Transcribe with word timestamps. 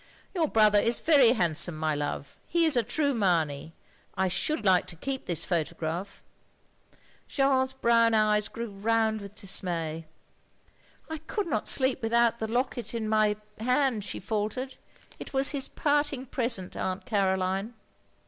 "Your 0.33 0.47
brother 0.47 0.79
is 0.79 0.99
very 0.99 1.33
handsome, 1.33 1.77
my 1.77 1.93
love. 1.93 2.39
He 2.47 2.65
is 2.65 2.75
a 2.75 2.81
true 2.81 3.13
Mamey. 3.13 3.71
I 4.17 4.29
should 4.29 4.65
like 4.65 4.87
to 4.87 4.95
keep 4.95 5.27
this 5.27 5.45
photograph." 5.45 6.23
Jeanne's 7.27 7.73
brown 7.73 8.15
eyes 8.15 8.47
grew 8.47 8.71
rotmd 8.73 9.21
with 9.21 9.35
dismay. 9.35 10.07
"I 11.07 11.19
could 11.19 11.45
not 11.45 11.67
sleep 11.67 12.01
without 12.01 12.39
the 12.39 12.47
locket 12.47 12.95
in 12.95 13.07
my 13.07 13.27
OF 13.27 13.37
GROSVENOR 13.37 13.41
SQUARE 13.41 13.65
21 13.67 13.77
hand," 13.91 14.03
she 14.03 14.19
faltered." 14.19 14.75
It 15.19 15.33
was 15.33 15.51
his 15.51 15.69
parting 15.69 16.25
present, 16.25 16.75
Aunt 16.75 17.05
Caroline." 17.05 17.75